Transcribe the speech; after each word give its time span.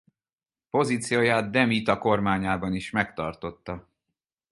Pozícióját 0.69 1.49
De 1.51 1.65
Mita 1.65 1.97
kormányában 1.97 2.73
is 2.73 2.89
megtartotta. 2.89 3.89